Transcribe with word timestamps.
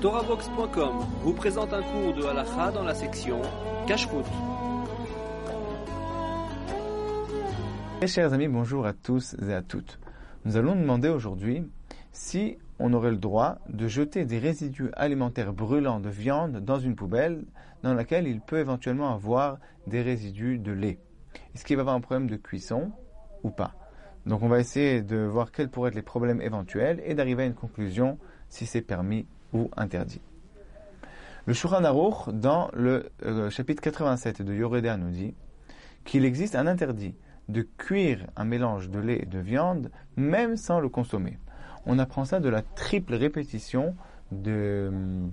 TorahBox.com 0.00 0.98
vous 1.22 1.32
présente 1.32 1.72
un 1.72 1.82
cours 1.82 2.14
de 2.14 2.22
halakha 2.22 2.70
dans 2.70 2.84
la 2.84 2.94
section 2.94 3.42
Cache-route. 3.88 4.24
chers 8.06 8.32
amis, 8.32 8.46
bonjour 8.46 8.86
à 8.86 8.92
tous 8.92 9.34
et 9.42 9.52
à 9.52 9.60
toutes. 9.60 9.98
Nous 10.44 10.56
allons 10.56 10.76
demander 10.76 11.08
aujourd'hui 11.08 11.68
si 12.12 12.58
on 12.78 12.92
aurait 12.92 13.10
le 13.10 13.16
droit 13.16 13.58
de 13.68 13.88
jeter 13.88 14.24
des 14.24 14.38
résidus 14.38 14.90
alimentaires 14.92 15.52
brûlants 15.52 15.98
de 15.98 16.10
viande 16.10 16.58
dans 16.58 16.78
une 16.78 16.94
poubelle 16.94 17.44
dans 17.82 17.94
laquelle 17.94 18.28
il 18.28 18.40
peut 18.40 18.58
éventuellement 18.58 19.12
avoir 19.12 19.58
des 19.88 20.02
résidus 20.02 20.60
de 20.60 20.70
lait. 20.70 21.00
Est-ce 21.56 21.64
qu'il 21.64 21.74
va 21.74 21.80
avoir 21.80 21.96
un 21.96 22.00
problème 22.00 22.30
de 22.30 22.36
cuisson 22.36 22.92
ou 23.42 23.50
pas? 23.50 23.74
Donc 24.26 24.44
on 24.44 24.48
va 24.48 24.60
essayer 24.60 25.02
de 25.02 25.16
voir 25.16 25.50
quels 25.50 25.68
pourraient 25.68 25.88
être 25.88 25.96
les 25.96 26.02
problèmes 26.02 26.40
éventuels 26.40 27.02
et 27.04 27.14
d'arriver 27.14 27.42
à 27.42 27.46
une 27.46 27.54
conclusion 27.54 28.16
si 28.48 28.64
c'est 28.64 28.80
permis 28.80 29.26
ou 29.52 29.70
interdit. 29.76 30.20
Le 31.46 31.54
Shulchan 31.54 31.84
Aruch, 31.84 32.28
dans 32.28 32.70
le 32.74 33.10
euh, 33.24 33.48
chapitre 33.48 33.80
87 33.80 34.42
de 34.42 34.52
Yoredea, 34.54 34.96
nous 34.96 35.10
dit 35.10 35.34
qu'il 36.04 36.24
existe 36.24 36.54
un 36.54 36.66
interdit 36.66 37.14
de 37.48 37.62
cuire 37.62 38.26
un 38.36 38.44
mélange 38.44 38.90
de 38.90 38.98
lait 38.98 39.20
et 39.22 39.26
de 39.26 39.38
viande, 39.38 39.90
même 40.16 40.56
sans 40.56 40.80
le 40.80 40.88
consommer. 40.88 41.38
On 41.86 41.98
apprend 41.98 42.24
ça 42.24 42.40
de 42.40 42.48
la 42.48 42.62
triple 42.62 43.14
répétition 43.14 43.96
de, 44.30 44.88
hum, 44.88 45.32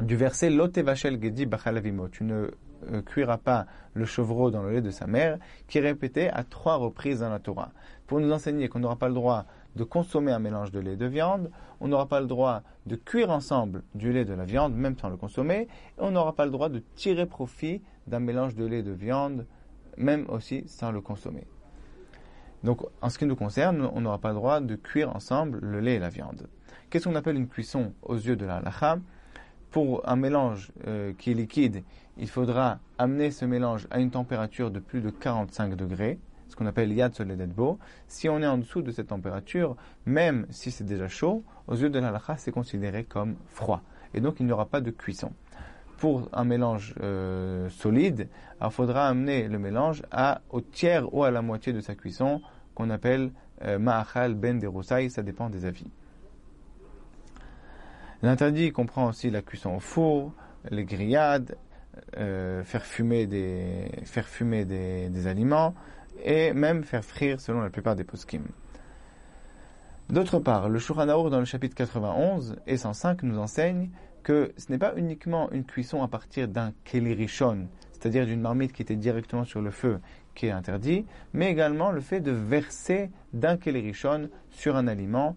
du 0.00 0.16
verset 0.16 0.50
Lotevachel 0.50 1.20
Gedi 1.20 1.46
Bachalavimo. 1.46 2.08
Tu 2.08 2.22
ne 2.24 2.50
euh, 2.92 3.02
cuira 3.02 3.38
pas 3.38 3.66
le 3.94 4.04
chevreau 4.04 4.50
dans 4.50 4.62
le 4.62 4.70
lait 4.70 4.80
de 4.80 4.90
sa 4.90 5.06
mère, 5.06 5.38
qui 5.66 5.78
est 5.78 5.82
répété 5.82 6.30
à 6.30 6.44
trois 6.44 6.76
reprises 6.76 7.20
dans 7.20 7.30
la 7.30 7.38
Torah. 7.38 7.72
Pour 8.06 8.20
nous 8.20 8.30
enseigner 8.32 8.68
qu'on 8.68 8.80
n'aura 8.80 8.96
pas 8.96 9.08
le 9.08 9.14
droit 9.14 9.46
de 9.76 9.84
consommer 9.84 10.32
un 10.32 10.38
mélange 10.38 10.70
de 10.70 10.80
lait 10.80 10.94
et 10.94 10.96
de 10.96 11.06
viande, 11.06 11.50
on 11.80 11.88
n'aura 11.88 12.06
pas 12.06 12.20
le 12.20 12.26
droit 12.26 12.62
de 12.86 12.96
cuire 12.96 13.30
ensemble 13.30 13.82
du 13.94 14.12
lait 14.12 14.24
de 14.24 14.34
la 14.34 14.44
viande, 14.44 14.74
même 14.74 14.98
sans 14.98 15.08
le 15.08 15.16
consommer, 15.16 15.62
et 15.62 15.68
on 15.98 16.10
n'aura 16.10 16.34
pas 16.34 16.44
le 16.44 16.50
droit 16.50 16.68
de 16.68 16.82
tirer 16.94 17.26
profit 17.26 17.82
d'un 18.06 18.20
mélange 18.20 18.54
de 18.54 18.64
lait 18.64 18.80
et 18.80 18.82
de 18.82 18.92
viande, 18.92 19.46
même 19.96 20.26
aussi 20.28 20.64
sans 20.66 20.92
le 20.92 21.00
consommer. 21.00 21.46
Donc, 22.64 22.80
en 23.00 23.08
ce 23.08 23.18
qui 23.18 23.26
nous 23.26 23.36
concerne, 23.36 23.88
on 23.92 24.00
n'aura 24.00 24.18
pas 24.18 24.28
le 24.28 24.36
droit 24.36 24.60
de 24.60 24.76
cuire 24.76 25.14
ensemble 25.14 25.58
le 25.60 25.80
lait 25.80 25.96
et 25.96 25.98
la 25.98 26.10
viande. 26.10 26.48
Qu'est-ce 26.90 27.08
qu'on 27.08 27.14
appelle 27.16 27.36
une 27.36 27.48
cuisson 27.48 27.92
aux 28.02 28.16
yeux 28.16 28.36
de 28.36 28.44
la 28.44 28.56
halakha 28.56 28.98
Pour 29.70 30.08
un 30.08 30.16
mélange 30.16 30.70
euh, 30.86 31.12
qui 31.18 31.32
est 31.32 31.34
liquide, 31.34 31.82
il 32.18 32.28
faudra 32.28 32.78
amener 32.98 33.30
ce 33.30 33.44
mélange 33.44 33.88
à 33.90 33.98
une 33.98 34.10
température 34.10 34.70
de 34.70 34.78
plus 34.78 35.00
de 35.00 35.10
45 35.10 35.74
degrés, 35.74 36.18
ce 36.52 36.56
qu'on 36.56 36.66
appelle 36.66 36.92
yad 36.92 37.14
soledetbo. 37.14 37.78
Si 38.06 38.28
on 38.28 38.40
est 38.42 38.46
en 38.46 38.58
dessous 38.58 38.82
de 38.82 38.90
cette 38.92 39.08
température, 39.08 39.74
même 40.06 40.46
si 40.50 40.70
c'est 40.70 40.84
déjà 40.84 41.08
chaud, 41.08 41.42
aux 41.66 41.74
yeux 41.74 41.90
de 41.90 41.98
la 41.98 42.08
halakha, 42.08 42.36
c'est 42.36 42.52
considéré 42.52 43.04
comme 43.04 43.36
froid. 43.48 43.82
Et 44.14 44.20
donc, 44.20 44.36
il 44.38 44.46
n'y 44.46 44.52
aura 44.52 44.66
pas 44.66 44.80
de 44.80 44.90
cuisson 44.90 45.32
pour 45.96 46.28
un 46.32 46.42
mélange 46.42 46.96
euh, 47.00 47.68
solide, 47.68 48.28
il 48.60 48.70
faudra 48.70 49.06
amener 49.06 49.46
le 49.46 49.60
mélange 49.60 50.02
à, 50.10 50.40
au 50.50 50.60
tiers 50.60 51.14
ou 51.14 51.22
à 51.22 51.30
la 51.30 51.42
moitié 51.42 51.72
de 51.72 51.80
sa 51.80 51.94
cuisson, 51.94 52.42
qu'on 52.74 52.90
appelle 52.90 53.30
euh, 53.64 53.78
ma'achal 53.78 54.34
ben 54.34 54.58
derosai, 54.58 55.10
ça 55.10 55.22
dépend 55.22 55.48
des 55.48 55.64
avis. 55.64 55.86
L'interdit 58.20 58.72
comprend 58.72 59.06
aussi 59.06 59.30
la 59.30 59.42
cuisson 59.42 59.76
au 59.76 59.78
four, 59.78 60.32
les 60.72 60.84
grillades, 60.84 61.56
euh, 62.16 62.64
faire 62.64 62.84
fumer, 62.84 63.28
des, 63.28 63.88
faire 64.04 64.26
fumer 64.26 64.64
des, 64.64 65.26
aliments 65.28 65.72
et 66.22 66.52
même 66.52 66.84
faire 66.84 67.04
frire 67.04 67.40
selon 67.40 67.60
la 67.60 67.70
plupart 67.70 67.96
des 67.96 68.04
poskim. 68.04 68.42
D'autre 70.08 70.38
part, 70.40 70.68
le 70.68 70.78
Shuranaur 70.78 71.30
dans 71.30 71.38
le 71.38 71.44
chapitre 71.44 71.74
91 71.74 72.56
et 72.66 72.76
105 72.76 73.22
nous 73.22 73.38
enseigne 73.38 73.90
que 74.22 74.52
ce 74.56 74.70
n'est 74.70 74.78
pas 74.78 74.92
uniquement 74.96 75.50
une 75.52 75.64
cuisson 75.64 76.02
à 76.02 76.08
partir 76.08 76.48
d'un 76.48 76.72
kelirishon, 76.84 77.66
c'est-à-dire 77.92 78.26
d'une 78.26 78.40
marmite 78.40 78.72
qui 78.72 78.82
était 78.82 78.96
directement 78.96 79.44
sur 79.44 79.60
le 79.60 79.70
feu, 79.70 80.00
qui 80.34 80.46
est 80.46 80.50
interdit, 80.50 81.06
mais 81.32 81.50
également 81.50 81.90
le 81.90 82.00
fait 82.00 82.20
de 82.20 82.30
verser 82.30 83.10
d'un 83.32 83.56
kelirishon 83.56 84.28
sur 84.50 84.76
un 84.76 84.86
aliment, 84.86 85.36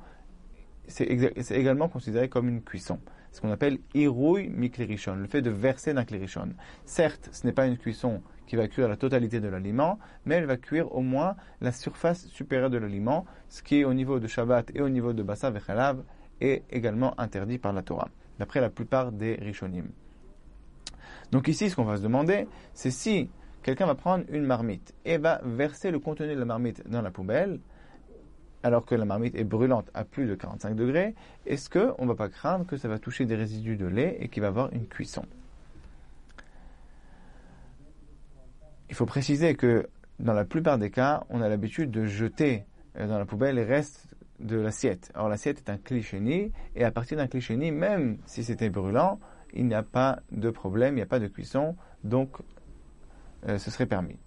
c'est 0.88 1.06
également 1.52 1.88
considéré 1.90 2.30
comme 2.30 2.48
une 2.48 2.62
cuisson. 2.62 3.00
Ce 3.36 3.42
qu'on 3.42 3.52
appelle 3.52 3.80
irouille 3.94 4.48
miklirishon, 4.48 5.16
le 5.16 5.28
fait 5.28 5.42
de 5.42 5.50
verser 5.50 5.94
d'un 5.94 6.06
klirishon. 6.06 6.54
Certes, 6.86 7.28
ce 7.34 7.46
n'est 7.46 7.52
pas 7.52 7.68
une 7.68 7.78
cuisson 7.78 8.22
qui 8.48 8.56
va 8.56 8.70
cuire 8.70 8.88
la 8.88 8.96
totalité 8.96 9.42
de 9.42 9.50
l'aliment, 9.50 10.00
mais 10.24 10.36
elle 10.36 10.46
va 10.46 10.56
cuire 10.56 10.96
au 10.96 11.02
moins 11.02 11.36
la 11.60 11.74
surface 11.74 12.28
supérieure 12.28 12.70
de 12.70 12.78
l'aliment, 12.78 13.26
ce 13.50 13.62
qui 13.62 13.84
au 13.84 13.94
niveau 13.94 14.22
de 14.22 14.28
Shabbat 14.28 14.72
et 14.74 14.82
au 14.82 14.88
niveau 14.88 15.12
de 15.12 15.22
Bassa 15.22 15.50
Vechalav 15.50 16.02
est 16.40 16.64
également 16.70 17.20
interdit 17.20 17.58
par 17.58 17.74
la 17.74 17.82
Torah 17.82 18.08
d'après 18.40 18.62
la 18.62 18.70
plupart 18.70 19.12
des 19.12 19.36
Rishonim. 19.36 19.90
Donc 21.34 21.50
ici, 21.50 21.70
ce 21.70 21.76
qu'on 21.76 21.84
va 21.84 21.98
se 21.98 22.04
demander, 22.04 22.48
c'est 22.74 22.90
si 22.90 23.30
quelqu'un 23.64 23.86
va 23.86 23.96
prendre 23.96 24.24
une 24.30 24.46
marmite 24.46 24.94
et 25.04 25.18
va 25.18 25.42
verser 25.44 25.92
le 25.92 26.00
contenu 26.00 26.34
de 26.34 26.40
la 26.40 26.46
marmite 26.46 26.88
dans 26.88 27.02
la 27.02 27.12
poubelle, 27.12 27.60
alors 28.66 28.84
que 28.84 28.96
la 28.96 29.06
marmite 29.06 29.36
est 29.36 29.44
brûlante 29.44 29.92
à 29.94 30.04
plus 30.04 30.26
de 30.26 30.34
45 30.34 30.76
degrés, 30.76 31.14
est-ce 31.46 31.70
qu'on 31.70 32.02
ne 32.02 32.08
va 32.08 32.16
pas 32.16 32.30
craindre 32.30 32.66
que 32.66 32.78
ça 32.78 32.88
va 32.88 32.98
toucher 32.98 33.28
des 33.28 33.36
résidus 33.36 33.78
de 33.78 33.86
lait 33.86 34.18
et 34.20 34.28
qu'il 34.28 34.42
va 34.42 34.48
avoir 34.48 34.74
une 34.74 34.88
cuisson? 34.88 35.24
Il 38.90 38.96
faut 38.96 39.06
préciser 39.06 39.54
que 39.54 39.88
dans 40.20 40.34
la 40.34 40.46
plupart 40.46 40.80
des 40.80 40.90
cas, 40.90 41.26
on 41.30 41.44
a 41.44 41.48
l'habitude 41.48 41.92
de 41.92 42.06
jeter 42.06 42.66
euh, 42.98 43.08
dans 43.08 43.20
la 43.20 43.26
poubelle 43.26 43.54
les 43.54 43.64
restes 43.64 44.08
de 44.40 44.58
l'assiette. 44.58 45.12
Alors 45.14 45.30
l'assiette 45.30 45.60
est 45.60 45.70
un 45.70 45.78
cliché 45.78 46.52
et 46.76 46.84
à 46.84 46.90
partir 46.90 47.20
d'un 47.20 47.28
cliché 47.28 47.56
même 47.56 48.18
si 48.26 48.44
c'était 48.44 48.72
brûlant, 48.72 49.20
il 49.54 49.68
n'y 49.68 49.76
a 49.76 49.84
pas 49.84 50.22
de 50.32 50.50
problème, 50.50 50.96
il 50.96 50.98
n'y 50.98 51.04
a 51.04 51.06
pas 51.06 51.20
de 51.20 51.28
cuisson, 51.28 51.76
donc 52.04 52.32
euh, 53.48 53.60
ce 53.60 53.70
serait 53.70 53.86
permis. 53.86 54.18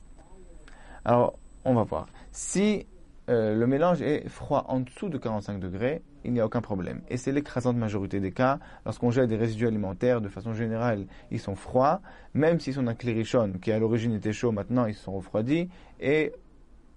Alors, 1.05 1.37
on 1.65 1.75
va 1.75 1.83
voir. 1.83 2.07
Si 2.31 2.87
euh, 3.29 3.55
le 3.55 3.67
mélange 3.67 4.01
est 4.01 4.29
froid 4.29 4.65
en 4.69 4.81
dessous 4.81 5.09
de 5.09 5.19
45 5.19 5.61
degrés, 5.61 6.03
il 6.25 6.33
n'y 6.33 6.41
a 6.41 6.47
aucun 6.47 6.61
problème. 6.61 7.03
Et 7.09 7.17
c'est 7.17 7.33
l'écrasante 7.33 7.77
majorité 7.77 8.21
des 8.21 8.33
cas. 8.33 8.59
Lorsqu'on 8.85 9.11
jette 9.11 9.29
des 9.29 9.37
résidus 9.37 9.67
alimentaires, 9.67 10.21
de 10.21 10.29
façon 10.29 10.55
générale, 10.55 11.07
ils 11.31 11.41
sont 11.41 11.55
froids. 11.55 12.01
Même 12.35 12.59
s'ils 12.59 12.75
sont 12.75 12.83
d'un 12.83 12.95
qui 12.95 13.73
à 13.73 13.79
l'origine 13.79 14.15
était 14.15 14.33
chaud, 14.33 14.53
maintenant 14.53 14.87
ils 14.87 14.95
sont 14.95 15.13
refroidis. 15.13 15.69
Et 16.01 16.33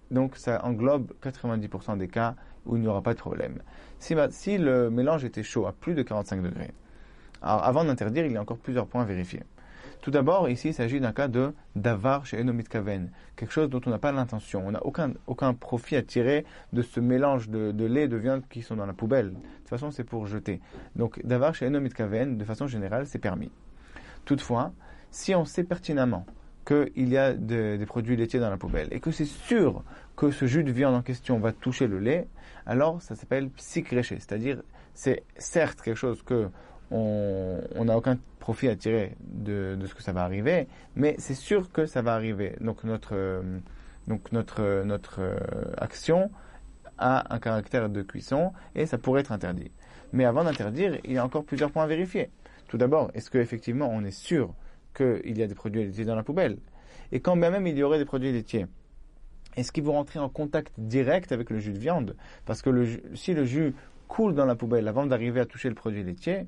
donc 0.09 0.37
ça 0.37 0.63
englobe 0.65 1.11
90% 1.21 1.97
des 1.97 2.07
cas 2.07 2.35
où 2.65 2.77
il 2.77 2.81
n'y 2.81 2.87
aura 2.87 3.01
pas 3.01 3.13
de 3.13 3.19
problème. 3.19 3.59
Si, 3.99 4.15
si, 4.29 4.57
le 4.57 4.89
mélange 4.89 5.25
était 5.25 5.43
chaud 5.43 5.65
à 5.65 5.73
plus 5.73 5.95
de 5.95 6.01
45 6.03 6.41
degrés, 6.41 6.71
alors 7.41 7.63
avant 7.63 7.83
d'interdire, 7.83 8.25
il 8.25 8.33
y 8.33 8.37
a 8.37 8.41
encore 8.41 8.57
plusieurs 8.57 8.87
points 8.87 9.01
à 9.01 9.05
vérifier. 9.05 9.41
Tout 10.01 10.09
d'abord, 10.09 10.49
ici, 10.49 10.69
il 10.69 10.73
s'agit 10.73 10.99
d'un 10.99 11.11
cas 11.11 11.27
de 11.27 11.53
davar 11.75 12.25
chez 12.25 12.43
Kaven, 12.67 13.11
quelque 13.35 13.51
chose 13.51 13.69
dont 13.69 13.81
on 13.85 13.91
n'a 13.91 13.99
pas 13.99 14.11
l'intention. 14.11 14.63
On 14.65 14.71
n'a 14.71 14.83
aucun, 14.83 15.13
aucun 15.27 15.53
profit 15.53 15.95
à 15.95 16.01
tirer 16.01 16.43
de 16.73 16.81
ce 16.81 16.99
mélange 16.99 17.49
de, 17.49 17.71
de, 17.71 17.85
lait 17.85 18.03
et 18.03 18.07
de 18.07 18.17
viande 18.17 18.41
qui 18.49 18.63
sont 18.63 18.75
dans 18.75 18.87
la 18.87 18.93
poubelle. 18.93 19.29
De 19.29 19.35
toute 19.35 19.69
façon, 19.69 19.91
c'est 19.91 20.03
pour 20.03 20.25
jeter. 20.25 20.59
Donc, 20.95 21.23
davar 21.23 21.53
chez 21.53 21.71
Kaven, 21.95 22.37
de 22.37 22.43
façon 22.43 22.65
générale, 22.65 23.05
c'est 23.05 23.19
permis. 23.19 23.51
Toutefois, 24.25 24.73
si 25.11 25.35
on 25.35 25.45
sait 25.45 25.63
pertinemment 25.63 26.25
qu'il 26.65 27.09
y 27.09 27.17
a 27.17 27.33
des 27.33 27.85
produits 27.85 28.15
laitiers 28.15 28.39
dans 28.39 28.49
la 28.49 28.57
poubelle 28.57 28.87
et 28.91 28.99
que 28.99 29.11
c'est 29.11 29.25
sûr 29.25 29.83
que 30.15 30.31
ce 30.31 30.45
jus 30.45 30.63
de 30.63 30.71
viande 30.71 30.95
en 30.95 31.01
question 31.03 31.39
va 31.39 31.51
toucher 31.51 31.85
le 31.85 31.99
lait, 31.99 32.27
alors 32.65 33.01
ça 33.03 33.15
s'appelle 33.15 33.49
psychréché. 33.49 34.15
C'est-à-dire, 34.15 34.63
c'est 34.95 35.23
certes 35.37 35.81
quelque 35.81 35.97
chose 35.97 36.23
que 36.23 36.49
on 36.91 37.85
n'a 37.85 37.97
aucun 37.97 38.17
profit 38.41 38.67
à 38.67 38.75
tirer 38.75 39.15
de, 39.21 39.77
ce 39.85 39.95
que 39.95 40.03
ça 40.03 40.11
va 40.11 40.23
arriver, 40.23 40.67
mais 40.95 41.15
c'est 41.19 41.35
sûr 41.35 41.71
que 41.71 41.85
ça 41.85 42.01
va 42.01 42.13
arriver. 42.13 42.55
Donc 42.59 42.83
notre, 42.83 43.15
euh, 43.15 43.59
donc 44.07 44.33
notre, 44.33 44.83
notre 44.83 45.21
euh, 45.21 45.37
action 45.77 46.29
a 46.97 47.33
un 47.33 47.39
caractère 47.39 47.89
de 47.89 48.01
cuisson 48.01 48.51
et 48.75 48.85
ça 48.85 48.97
pourrait 48.97 49.21
être 49.21 49.31
interdit. 49.31 49.71
Mais 50.11 50.25
avant 50.25 50.43
d'interdire, 50.43 50.99
il 51.05 51.13
y 51.13 51.17
a 51.17 51.23
encore 51.23 51.45
plusieurs 51.45 51.71
points 51.71 51.83
à 51.83 51.87
vérifier. 51.87 52.29
Tout 52.67 52.77
d'abord, 52.77 53.11
est-ce 53.13 53.29
qu'effectivement 53.29 53.89
on 53.89 54.03
est 54.03 54.11
sûr 54.11 54.53
qu'il 54.93 55.37
y 55.37 55.43
a 55.43 55.47
des 55.47 55.55
produits 55.55 55.85
laitiers 55.85 56.05
dans 56.05 56.15
la 56.15 56.23
poubelle? 56.23 56.57
Et 57.13 57.21
quand 57.21 57.35
même 57.35 57.65
il 57.67 57.77
y 57.77 57.83
aurait 57.83 57.99
des 57.99 58.05
produits 58.05 58.31
laitiers, 58.31 58.65
est-ce 59.55 59.71
qu'ils 59.71 59.83
vont 59.83 59.93
rentrer 59.93 60.19
en 60.19 60.29
contact 60.29 60.73
direct 60.77 61.31
avec 61.31 61.49
le 61.49 61.59
jus 61.59 61.73
de 61.73 61.79
viande? 61.79 62.15
Parce 62.45 62.61
que 62.61 62.99
si 63.13 63.33
le 63.33 63.45
jus 63.45 63.73
coule 64.07 64.33
dans 64.33 64.45
la 64.45 64.55
poubelle 64.55 64.87
avant 64.87 65.05
d'arriver 65.05 65.41
à 65.41 65.45
toucher 65.45 65.69
le 65.69 65.75
produit 65.75 66.03
laitier, 66.03 66.39
euh, 66.39 66.43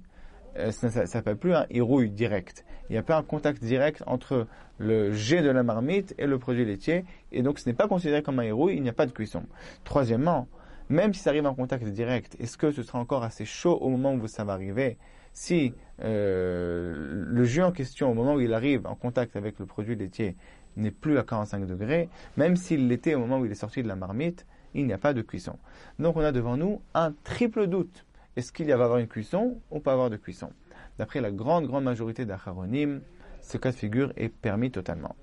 ça 0.71 1.01
ne 1.01 1.05
s'appelle 1.05 1.37
plus 1.37 1.53
un 1.53 1.65
irouille 1.69 2.09
direct. 2.09 2.65
Il 2.89 2.93
n'y 2.93 2.97
a 2.97 3.03
pas 3.03 3.17
un 3.17 3.23
contact 3.23 3.63
direct 3.63 4.03
entre 4.05 4.47
le 4.77 5.11
jet 5.13 5.41
de 5.41 5.49
la 5.49 5.63
marmite 5.63 6.13
et 6.17 6.27
le 6.27 6.37
produit 6.37 6.65
laitier, 6.65 7.05
et 7.31 7.41
donc 7.41 7.59
ce 7.59 7.67
n'est 7.67 7.75
pas 7.75 7.87
considéré 7.87 8.21
comme 8.21 8.39
un 8.39 8.45
irouille, 8.45 8.75
il 8.75 8.83
n'y 8.83 8.89
a 8.89 8.93
pas 8.93 9.05
de 9.05 9.11
cuisson. 9.11 9.43
Troisièmement, 9.83 10.47
même 10.89 11.13
si 11.13 11.21
ça 11.21 11.29
arrive 11.29 11.45
en 11.45 11.55
contact 11.55 11.85
direct, 11.85 12.35
est-ce 12.39 12.57
que 12.57 12.71
ce 12.71 12.83
sera 12.83 12.99
encore 12.99 13.23
assez 13.23 13.45
chaud 13.45 13.77
au 13.79 13.89
moment 13.89 14.13
où 14.13 14.27
ça 14.27 14.43
va 14.43 14.53
arriver? 14.53 14.97
Si 15.31 15.73
euh, 16.03 16.93
le 17.25 17.43
jus 17.43 17.63
en 17.63 17.71
question, 17.71 18.11
au 18.11 18.13
moment 18.13 18.35
où 18.35 18.41
il 18.41 18.53
arrive 18.53 18.85
en 18.85 18.95
contact 18.95 19.35
avec 19.35 19.57
le 19.59 19.65
produit 19.65 19.95
laitier, 19.95 20.35
n'est 20.75 20.91
plus 20.91 21.17
à 21.17 21.23
45 21.23 21.65
degrés, 21.65 22.09
même 22.37 22.55
s'il 22.55 22.87
l'était 22.87 23.15
au 23.15 23.19
moment 23.19 23.39
où 23.39 23.45
il 23.45 23.51
est 23.51 23.55
sorti 23.55 23.83
de 23.83 23.87
la 23.87 23.95
marmite, 23.95 24.45
il 24.73 24.85
n'y 24.85 24.93
a 24.93 24.97
pas 24.97 25.13
de 25.13 25.21
cuisson. 25.21 25.57
Donc 25.99 26.17
on 26.17 26.21
a 26.21 26.31
devant 26.31 26.57
nous 26.57 26.81
un 26.93 27.13
triple 27.23 27.67
doute. 27.67 28.05
Est-ce 28.35 28.51
qu'il 28.51 28.67
y 28.67 28.73
va 28.73 28.83
avoir 28.83 28.97
une 28.97 29.07
cuisson 29.07 29.61
ou 29.69 29.79
pas 29.79 29.93
avoir 29.93 30.09
de 30.09 30.17
cuisson? 30.17 30.49
D'après 30.97 31.21
la 31.21 31.31
grande, 31.31 31.67
grande 31.67 31.83
majorité 31.83 32.25
d'Acharonim, 32.25 33.01
ce 33.41 33.57
cas 33.57 33.71
de 33.71 33.75
figure 33.75 34.11
est 34.15 34.29
permis 34.29 34.71
totalement. 34.71 35.15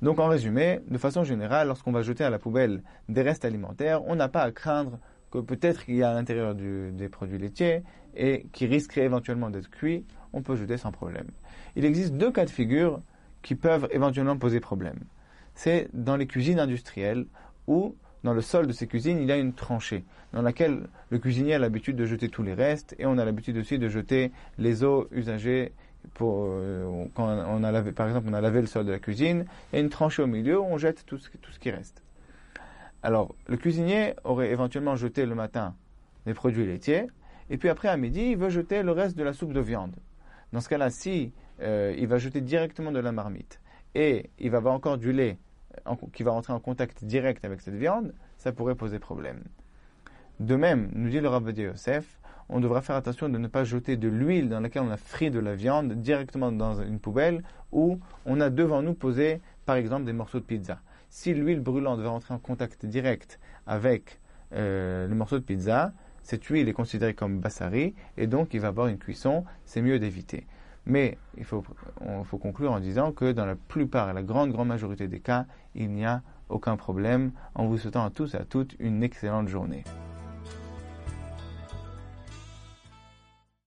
Donc 0.00 0.18
en 0.18 0.28
résumé, 0.28 0.80
de 0.88 0.96
façon 0.96 1.24
générale, 1.24 1.68
lorsqu'on 1.68 1.92
va 1.92 2.00
jeter 2.00 2.24
à 2.24 2.30
la 2.30 2.38
poubelle 2.38 2.82
des 3.10 3.20
restes 3.20 3.44
alimentaires, 3.44 4.02
on 4.06 4.16
n'a 4.16 4.28
pas 4.28 4.42
à 4.42 4.50
craindre 4.50 4.98
que 5.30 5.38
peut-être 5.38 5.84
qu'il 5.84 5.96
y 5.96 6.02
a 6.02 6.10
à 6.10 6.14
l'intérieur 6.14 6.54
des 6.54 7.08
produits 7.10 7.38
laitiers 7.38 7.82
et 8.14 8.46
qui 8.52 8.66
risqueraient 8.66 9.04
éventuellement 9.04 9.50
d'être 9.50 9.70
cuits, 9.70 10.06
on 10.32 10.42
peut 10.42 10.56
jeter 10.56 10.78
sans 10.78 10.92
problème. 10.92 11.28
Il 11.76 11.84
existe 11.84 12.14
deux 12.14 12.32
cas 12.32 12.46
de 12.46 12.50
figure 12.50 13.02
qui 13.42 13.54
peuvent 13.54 13.88
éventuellement 13.90 14.38
poser 14.38 14.60
problème. 14.60 15.00
C'est 15.54 15.88
dans 15.92 16.16
les 16.16 16.26
cuisines 16.26 16.58
industrielles 16.58 17.26
où 17.66 17.94
dans 18.24 18.34
le 18.34 18.40
sol 18.40 18.66
de 18.66 18.72
ces 18.72 18.86
cuisines, 18.86 19.18
il 19.20 19.28
y 19.28 19.32
a 19.32 19.36
une 19.36 19.52
tranchée 19.52 20.04
dans 20.32 20.42
laquelle 20.42 20.88
le 21.10 21.18
cuisinier 21.18 21.54
a 21.54 21.58
l'habitude 21.58 21.96
de 21.96 22.06
jeter 22.06 22.28
tous 22.28 22.42
les 22.42 22.54
restes 22.54 22.94
et 22.98 23.06
on 23.06 23.18
a 23.18 23.24
l'habitude 23.24 23.56
aussi 23.56 23.78
de 23.78 23.88
jeter 23.88 24.30
les 24.58 24.84
eaux 24.84 25.08
usagées 25.10 25.72
pour, 26.14 26.46
euh, 26.48 27.06
quand 27.14 27.26
on 27.26 27.62
a 27.62 27.72
lavé, 27.72 27.92
par 27.92 28.08
exemple, 28.08 28.28
on 28.30 28.34
a 28.34 28.40
lavé 28.40 28.60
le 28.60 28.66
sol 28.66 28.86
de 28.86 28.92
la 28.92 28.98
cuisine, 28.98 29.44
a 29.72 29.78
une 29.78 29.90
tranchée 29.90 30.22
au 30.22 30.26
milieu 30.26 30.58
où 30.58 30.64
on 30.64 30.78
jette 30.78 31.04
tout 31.04 31.18
ce, 31.18 31.28
qui 31.58 31.70
reste. 31.70 32.02
Alors, 33.02 33.34
le 33.48 33.56
cuisinier 33.56 34.14
aurait 34.24 34.50
éventuellement 34.50 34.96
jeté 34.96 35.26
le 35.26 35.34
matin 35.34 35.74
les 36.26 36.34
produits 36.34 36.66
laitiers, 36.66 37.06
et 37.48 37.58
puis 37.58 37.68
après 37.68 37.88
à 37.88 37.96
midi, 37.96 38.30
il 38.30 38.36
veut 38.36 38.50
jeter 38.50 38.82
le 38.82 38.92
reste 38.92 39.16
de 39.16 39.24
la 39.24 39.32
soupe 39.32 39.52
de 39.52 39.60
viande. 39.60 39.94
Dans 40.52 40.60
ce 40.60 40.68
cas-là, 40.68 40.90
si 40.90 41.32
euh, 41.60 41.94
il 41.98 42.06
va 42.06 42.18
jeter 42.18 42.40
directement 42.40 42.92
de 42.92 42.98
la 42.98 43.12
marmite 43.12 43.60
et 43.94 44.30
il 44.38 44.50
va 44.50 44.58
avoir 44.58 44.74
encore 44.74 44.98
du 44.98 45.12
lait 45.12 45.38
qui 46.12 46.22
va 46.22 46.32
rentrer 46.32 46.52
en 46.52 46.60
contact 46.60 47.04
direct 47.04 47.44
avec 47.44 47.60
cette 47.60 47.74
viande, 47.74 48.12
ça 48.38 48.52
pourrait 48.52 48.74
poser 48.74 48.98
problème. 48.98 49.44
De 50.40 50.56
même, 50.56 50.90
nous 50.94 51.10
dit 51.10 51.20
le 51.20 51.28
Rav 51.28 51.50
Yosef, 51.50 52.20
on 52.48 52.60
devra 52.60 52.82
faire 52.82 52.96
attention 52.96 53.28
de 53.28 53.38
ne 53.38 53.46
pas 53.46 53.62
jeter 53.64 53.96
de 53.96 54.08
l'huile 54.08 54.48
dans 54.48 54.60
laquelle 54.60 54.82
on 54.82 54.90
a 54.90 54.96
frit 54.96 55.30
de 55.30 55.38
la 55.38 55.54
viande 55.54 55.92
directement 55.92 56.50
dans 56.50 56.82
une 56.82 56.98
poubelle 56.98 57.44
où 57.72 58.00
on 58.26 58.40
a 58.40 58.50
devant 58.50 58.82
nous 58.82 58.94
posé, 58.94 59.40
par 59.66 59.76
exemple, 59.76 60.04
des 60.04 60.12
morceaux 60.12 60.40
de 60.40 60.44
pizza. 60.44 60.80
Si 61.10 61.34
l'huile 61.34 61.60
brûlante 61.60 62.00
va 62.00 62.08
rentrer 62.08 62.34
en 62.34 62.38
contact 62.38 62.86
direct 62.86 63.38
avec 63.66 64.20
euh, 64.52 65.06
le 65.06 65.14
morceau 65.14 65.38
de 65.38 65.44
pizza, 65.44 65.92
cette 66.22 66.44
huile 66.46 66.68
est 66.68 66.72
considérée 66.72 67.14
comme 67.14 67.40
bassari 67.40 67.94
et 68.16 68.26
donc 68.26 68.54
il 68.54 68.60
va 68.60 68.68
avoir 68.68 68.88
une 68.88 68.98
cuisson, 68.98 69.44
c'est 69.64 69.82
mieux 69.82 69.98
d'éviter. 69.98 70.46
Mais 70.86 71.18
il 71.36 71.44
faut, 71.44 71.62
conclure 72.40 72.72
en 72.72 72.80
disant 72.80 73.12
que 73.12 73.32
dans 73.32 73.46
la 73.46 73.54
plupart, 73.54 74.12
la 74.14 74.22
grande, 74.22 74.52
grande 74.52 74.68
majorité 74.68 75.08
des 75.08 75.20
cas, 75.20 75.46
il 75.74 75.90
n'y 75.90 76.04
a 76.04 76.22
aucun 76.48 76.76
problème 76.76 77.32
en 77.54 77.66
vous 77.66 77.78
souhaitant 77.78 78.04
à 78.04 78.10
tous 78.10 78.34
et 78.34 78.38
à 78.38 78.44
toutes 78.44 78.74
une 78.78 79.02
excellente 79.02 79.48
journée. 79.48 79.84